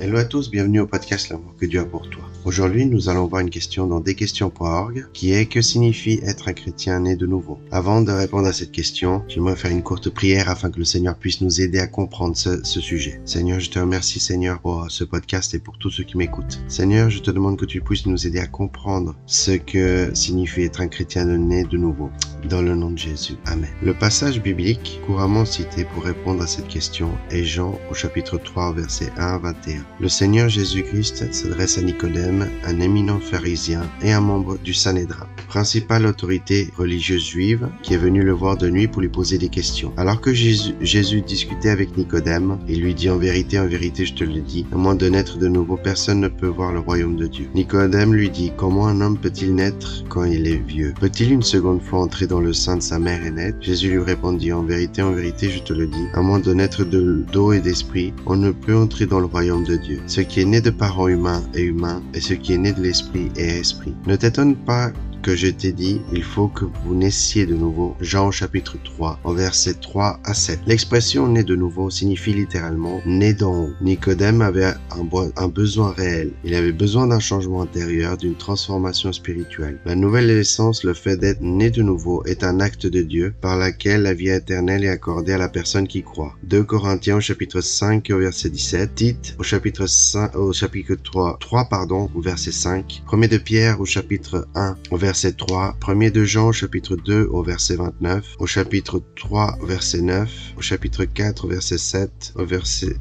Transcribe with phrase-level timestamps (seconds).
[0.00, 2.22] Hello à tous, bienvenue au podcast L'amour que Dieu a pour toi.
[2.44, 7.00] Aujourd'hui, nous allons voir une question dans desquestions.org qui est que signifie être un chrétien
[7.00, 7.58] né de nouveau?
[7.72, 11.16] Avant de répondre à cette question, j'aimerais faire une courte prière afin que le Seigneur
[11.16, 13.20] puisse nous aider à comprendre ce, ce sujet.
[13.24, 16.60] Seigneur, je te remercie Seigneur pour ce podcast et pour tous ceux qui m'écoutent.
[16.68, 20.80] Seigneur, je te demande que tu puisses nous aider à comprendre ce que signifie être
[20.80, 22.08] un chrétien né de nouveau.
[22.44, 23.34] Dans le nom de Jésus.
[23.46, 23.68] Amen.
[23.82, 28.74] Le passage biblique couramment cité pour répondre à cette question est Jean au chapitre 3
[28.74, 29.84] verset 1 à 21.
[30.00, 36.06] Le Seigneur Jésus-Christ s'adresse à Nicodème, un éminent pharisien et un membre du Sanhédrin, principale
[36.06, 39.92] autorité religieuse juive, qui est venu le voir de nuit pour lui poser des questions.
[39.96, 44.24] Alors que Jésus, discutait avec Nicodème, il lui dit en vérité, en vérité, je te
[44.24, 47.26] le dis, à moins de naître de nouveau, personne ne peut voir le royaume de
[47.26, 47.48] Dieu.
[47.54, 50.94] Nicodème lui dit, comment un homme peut-il naître quand il est vieux?
[51.00, 54.02] Peut-il une seconde fois entrer dans le sein de sa mère et naître Jésus lui
[54.02, 57.60] répondit, en vérité, en vérité, je te le dis, à moins de naître d'eau et
[57.60, 60.00] d'esprit, on ne peut entrer dans le royaume de Dieu.
[60.06, 62.82] Ce qui est né de parents humains est humain, et ce qui est né de
[62.82, 63.94] l'esprit est esprit.
[64.06, 64.92] Ne t'étonne pas
[65.28, 67.94] que je t'ai dit, il faut que vous naissiez de nouveau.
[68.00, 70.60] Jean chapitre 3, au verset 3 à 7.
[70.66, 73.70] L'expression né de nouveau signifie littéralement né d'en haut.
[73.82, 76.32] Nicodème avait un, un besoin réel.
[76.44, 79.78] Il avait besoin d'un changement intérieur, d'une transformation spirituelle.
[79.84, 83.58] La nouvelle naissance, le fait d'être né de nouveau, est un acte de Dieu par
[83.58, 86.34] laquelle la vie éternelle est accordée à la personne qui croit.
[86.44, 91.36] 2 Corinthiens au chapitre 5 au verset 17, Tite au chapitre 5 au chapitre 3,
[91.38, 95.76] 3 pardon, au verset 5, 1 de Pierre au chapitre 1 au verset verset 3,
[95.84, 101.04] 1 de Jean chapitre 2 au verset 29, au chapitre 3 verset 9, au chapitre
[101.06, 102.34] 4 verset 7,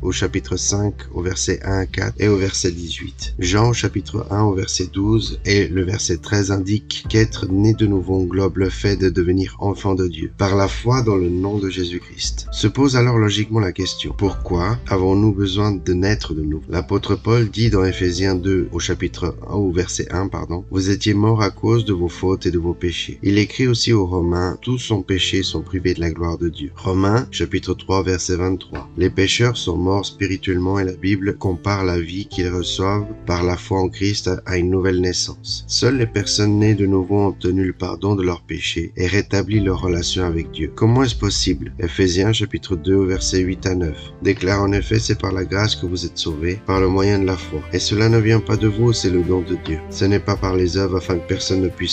[0.01, 3.35] au, chapitre 5 au verset 1 à 4 et au verset 18.
[3.37, 8.15] Jean chapitre 1 au verset 12 et le verset 13 indique qu'être né de nouveau
[8.15, 11.69] englobe le fait de devenir enfant de Dieu par la foi dans le nom de
[11.69, 12.47] Jésus-Christ.
[12.51, 16.65] Se pose alors logiquement la question, pourquoi avons-nous besoin de naître de nouveau?
[16.67, 21.13] L'apôtre Paul dit dans Ephésiens 2 au chapitre 1 au verset 1 pardon, vous étiez
[21.13, 23.19] morts à cause de vos fautes et de vos péchés.
[23.23, 26.71] Il écrit aussi aux Romains, tous son péchés sont privés de la gloire de Dieu.
[26.75, 28.89] Romains, chapitre 3, verset 23.
[28.97, 33.57] Les pécheurs sont morts spirituellement et la Bible compare la vie qu'ils reçoivent par la
[33.57, 35.65] foi en Christ à une nouvelle naissance.
[35.67, 39.59] Seules les personnes nées de nouveau ont obtenu le pardon de leurs péchés et rétabli
[39.59, 40.71] leur relation avec Dieu.
[40.75, 41.73] Comment est-ce possible?
[41.79, 45.85] Ephésiens chapitre 2 verset 8 à 9 déclare en effet c'est par la grâce que
[45.85, 47.61] vous êtes sauvés, par le moyen de la foi.
[47.73, 49.79] Et cela ne vient pas de vous, c'est le don de Dieu.
[49.89, 51.86] Ce n'est pas par les œuvres afin que personne ne puisse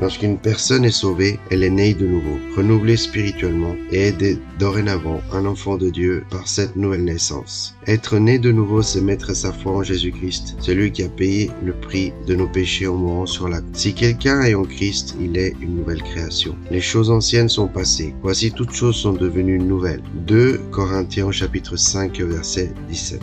[0.00, 5.46] Lorsqu'une personne est sauvée, elle est née de nouveau, renouvelée spirituellement et est dorénavant un
[5.46, 7.74] enfant de Dieu par cette nouvelle naissance.
[7.86, 11.72] Être né de nouveau, c'est mettre sa foi en Jésus-Christ, celui qui a payé le
[11.72, 13.70] prix de nos péchés en mourant sur la croix.
[13.74, 16.56] Si quelqu'un est en Christ, il est une nouvelle création.
[16.70, 18.14] Les choses anciennes sont passées.
[18.22, 20.02] Voici toutes choses sont devenues nouvelles.
[20.26, 23.20] 2 Corinthiens chapitre 5 verset 17.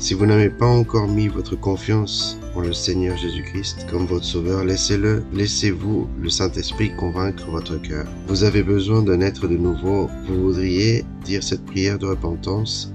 [0.00, 5.24] Si vous n'avez pas encore mis votre confiance le Seigneur Jésus-Christ comme votre sauveur, laissez-le,
[5.32, 8.06] laissez-vous le Saint-Esprit convaincre votre cœur.
[8.28, 10.08] Vous avez besoin de naître de nouveau.
[10.26, 12.92] Vous voudriez dire cette prière de repentance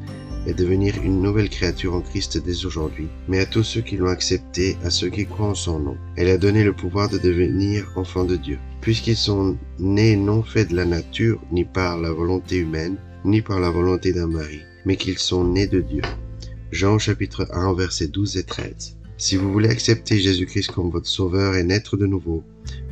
[0.48, 4.08] et devenir une nouvelle créature en Christ dès aujourd'hui, mais à tous ceux qui l'ont
[4.08, 5.98] accepté, à ceux qui croient en son nom.
[6.16, 10.69] Elle a donné le pouvoir de devenir enfants de Dieu, puisqu'ils sont nés non faits
[10.69, 14.96] de la nature, ni par la volonté humaine, ni par la volonté d'un mari, mais
[14.96, 16.02] qu'ils sont nés de Dieu.
[16.72, 18.99] Jean chapitre 1 versets 12 et 13.
[19.19, 22.41] Si vous voulez accepter Jésus-Christ comme votre sauveur et naître de nouveau,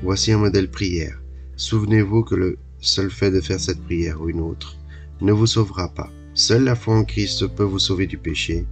[0.03, 1.21] voici un modèle prière.
[1.55, 4.75] Souvenez-vous que le seul fait de faire cette prière ou une autre
[5.21, 6.11] ne vous sauvera pas.
[6.33, 8.65] Seule la foi en Christ peut vous sauver du péché.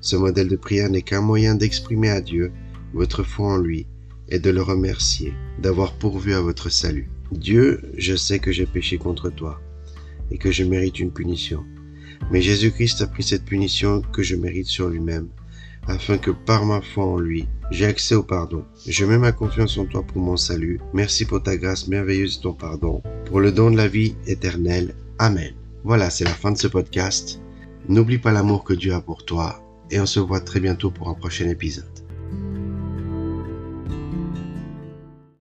[0.00, 2.50] Ce modèle de prière n'est qu'un moyen d'exprimer à Dieu
[2.94, 3.86] votre foi en lui
[4.30, 7.10] et de le remercier d'avoir pourvu à votre salut.
[7.30, 9.60] Dieu, je sais que j'ai péché contre toi
[10.30, 11.62] et que je mérite une punition.
[12.30, 15.28] Mais Jésus-Christ a pris cette punition que je mérite sur lui-même,
[15.86, 18.64] afin que par ma foi en lui, j'ai accès au pardon.
[18.86, 20.80] Je mets ma confiance en toi pour mon salut.
[20.92, 24.94] Merci pour ta grâce merveilleuse et ton pardon, pour le don de la vie éternelle.
[25.18, 25.54] Amen.
[25.84, 27.40] Voilà, c'est la fin de ce podcast.
[27.88, 29.60] N'oublie pas l'amour que Dieu a pour toi
[29.90, 31.91] et on se voit très bientôt pour un prochain épisode.